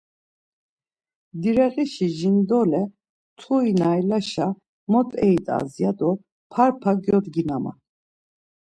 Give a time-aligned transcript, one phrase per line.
[1.41, 4.47] Direğişi jindole mtui naylaşa
[4.91, 6.11] mot eyit̆as ya do
[6.51, 7.77] parpa gyodginaman.